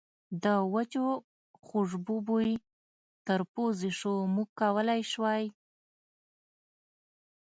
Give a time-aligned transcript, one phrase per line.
[0.43, 1.05] د وچو
[1.65, 2.51] خوشبو بوی
[3.27, 5.43] تر پوزې شو، موږ کولای شوای.